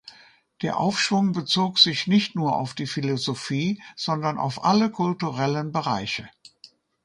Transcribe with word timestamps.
Der 0.63 0.77
Aufschwung 0.79 1.31
bezog 1.31 1.77
sich 1.77 2.07
nicht 2.07 2.33
nur 2.35 2.55
auf 2.55 2.73
die 2.73 2.87
Philosophie, 2.87 3.83
sondern 3.95 4.39
auf 4.39 4.65
alle 4.65 4.89
kulturellen 4.89 5.71
Bereiche. 5.71 6.27